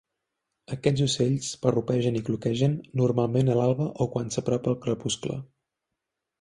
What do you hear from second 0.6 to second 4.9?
Aquests ocells parrupegen i cloquegen, normalment a l'alba o quan s'apropa el